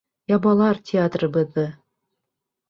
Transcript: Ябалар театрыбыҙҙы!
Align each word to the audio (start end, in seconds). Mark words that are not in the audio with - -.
Ябалар 0.31 0.79
театрыбыҙҙы! 0.91 1.67